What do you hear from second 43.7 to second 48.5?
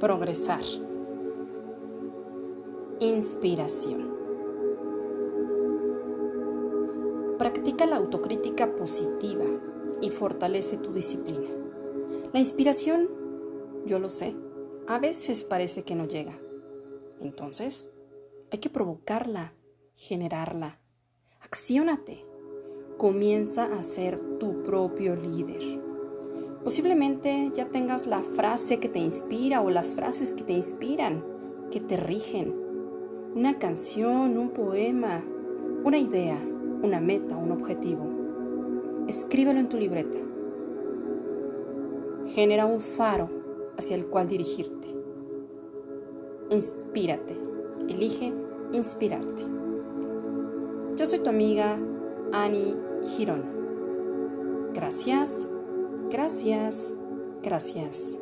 hacia el cual dirigirte. Inspírate. Elige